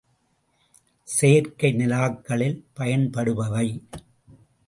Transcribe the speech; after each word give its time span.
செயற்கை 1.07 1.69
நிலாக்களில் 1.73 2.57
பயன்படுபவை. 2.75 3.67